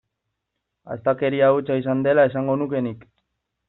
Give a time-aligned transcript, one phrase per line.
[0.95, 3.11] Astakeria hutsa izan dela esango nuke nik.